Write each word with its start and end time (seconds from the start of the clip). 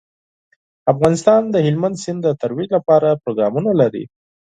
افغانستان 0.91 1.41
د 1.49 1.55
هلمند 1.65 1.95
سیند 2.03 2.19
د 2.23 2.29
ترویج 2.41 2.69
لپاره 2.77 3.19
پروګرامونه 3.21 3.71
لري. 3.81 4.03